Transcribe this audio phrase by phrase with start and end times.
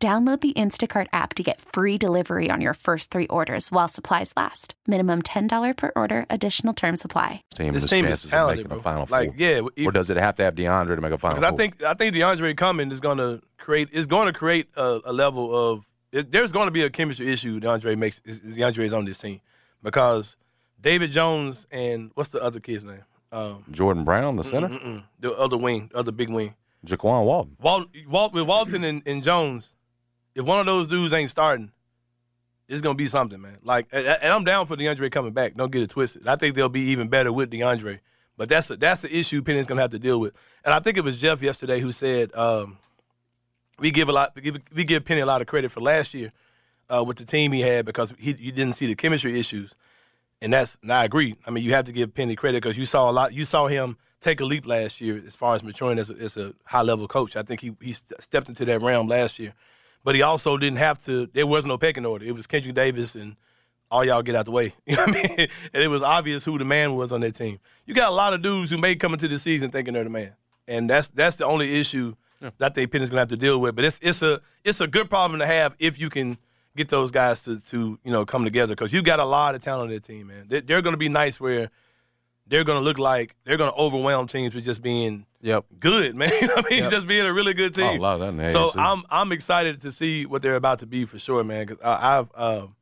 [0.00, 4.32] Download the Instacart app to get free delivery on your first three orders while supplies
[4.36, 4.74] last.
[4.86, 7.42] Minimum $10 per order, additional term supply.
[7.56, 8.78] Team, This his team is chances of talented, making bro.
[8.78, 9.34] a final Like, four.
[9.36, 11.82] yeah, or does it have to have DeAndre to make a final Because I think
[11.82, 15.52] I think DeAndre coming is going to create is going to create a, a level
[15.72, 17.58] of it, there's going to be a chemistry issue.
[17.58, 19.40] DeAndre makes is- DeAndre is on this team
[19.82, 20.36] because
[20.80, 23.02] David Jones and what's the other kid's name?
[23.32, 26.54] Um, Jordan Brown, the center, mm-mm, the other wing, the other big wing.
[26.86, 27.56] Jaykwon Walton.
[27.60, 29.74] Walt, Walt with Walton and, and Jones.
[30.38, 31.72] If one of those dudes ain't starting,
[32.68, 33.58] it's gonna be something, man.
[33.64, 35.56] Like, and I'm down for DeAndre coming back.
[35.56, 36.28] Don't get it twisted.
[36.28, 37.98] I think they'll be even better with DeAndre.
[38.36, 40.34] But that's a, that's the issue Penny's gonna have to deal with.
[40.64, 42.78] And I think it was Jeff yesterday who said um,
[43.80, 46.14] we give a lot we give, we give Penny a lot of credit for last
[46.14, 46.30] year
[46.88, 49.74] uh, with the team he had because he, he didn't see the chemistry issues.
[50.40, 51.34] And that's and I agree.
[51.46, 53.32] I mean, you have to give Penny credit because you saw a lot.
[53.32, 56.36] You saw him take a leap last year as far as maturing as a, as
[56.36, 57.34] a high level coach.
[57.34, 59.54] I think he he stepped into that realm last year,
[60.04, 61.26] but he also didn't have to.
[61.32, 62.24] There was no pecking order.
[62.24, 63.36] It was Kendric Davis and
[63.90, 64.74] all y'all get out the way.
[64.86, 65.48] You know what I mean?
[65.72, 67.58] And it was obvious who the man was on that team.
[67.86, 70.10] You got a lot of dudes who may come into the season thinking they're the
[70.10, 70.34] man,
[70.66, 73.74] and that's that's the only issue that I think Penny's gonna have to deal with.
[73.74, 76.38] But it's it's a it's a good problem to have if you can
[76.76, 79.62] get those guys to to you know come together because you got a lot of
[79.62, 80.46] talent on that team, man.
[80.48, 81.70] They, they're gonna be nice where
[82.48, 85.66] they're gonna look like they're gonna overwhelm teams with just being Yep.
[85.78, 86.30] good, man.
[86.40, 88.00] You know what I mean, just being a really good Oh, team.
[88.00, 91.04] a lot that in so I'm I'm excited to see what they're about to be
[91.04, 91.66] for sure, man.
[91.66, 92.74] Because I've um,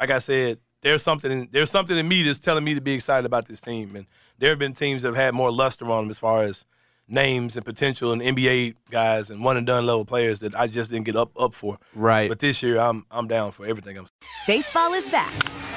[0.00, 2.92] like I said, there's something in, there's something in me that's telling me to be
[2.92, 4.06] excited about this team, and
[4.38, 6.64] there have been teams that have had more luster on them as far as
[7.06, 10.90] names and potential and NBA guys and one and done level players that I just
[10.90, 11.78] didn't get up up for.
[11.94, 12.28] Right.
[12.28, 13.98] But this year, I'm I'm down for everything.
[13.98, 14.06] I'm
[14.46, 15.32] Baseball is back,